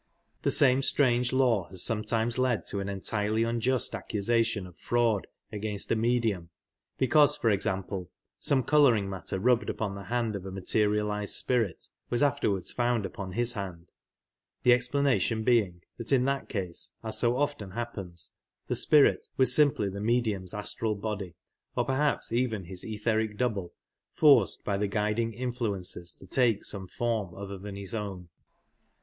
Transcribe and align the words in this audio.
Thp 0.41 0.51
same 0.51 0.81
strange 0.81 1.31
law 1.31 1.67
has 1.69 1.83
sometimes 1.83 2.39
led 2.39 2.65
to 2.71 2.79
an 2.79 2.87
pntirely 2.87 3.43
unjpst 3.45 3.93
accusation 3.93 4.65
of 4.65 4.75
fraud 4.75 5.27
^ain^t 5.53 5.61
^ 5.63 5.75
mpdjum, 6.27 6.47
because* 6.97 7.37
for 7.37 7.51
example, 7.51 8.09
some 8.39 8.63
colour 8.63 8.95
ing 8.95 9.07
matter 9.07 9.39
rjubbec) 9.39 9.69
upon 9.69 9.93
the 9.93 10.05
h^pd 10.05 10.33
of 10.33 10.47
a 10.47 10.51
i^^ateriali^id 10.51 11.21
*•* 11.25 11.27
spirit" 11.27 11.89
was 12.09 12.23
afterwards 12.23 12.73
^und 12.73 13.05
upon 13.05 13.33
his 13.33 13.53
hand^the 13.53 14.73
explanation 14.73 15.43
being 15.43 15.83
that 15.99 16.11
in 16.11 16.25
that 16.25 16.49
ca^e, 16.49 16.91
a? 17.03 17.13
$o 17.27 17.37
often 17.37 17.69
happens, 17.69 18.31
the 18.69 18.73
''spirit" 18.73 19.29
W93 19.37 19.75
siqaply 19.89 19.91
tl>p 19.91 19.99
medium's 20.01 20.55
astral 20.55 20.97
bojdy 20.97 21.35
or 21.75 21.85
perhaps 21.85 22.31
even 22.31 22.63
his 22.63 22.83
etl>eric 22.83 23.37
doublp, 23.37 23.69
ijorce^ 24.17 24.63
by 24.63 24.77
the 24.79 24.87
guiding 24.87 25.33
in^uence? 25.33 26.17
t,o 26.17 26.27
take 26.27 26.65
some 26.65 26.87
form 26.87 27.35
other 27.35 27.59
than 27.59 27.75
his 27.75 27.93
own. 27.93 28.29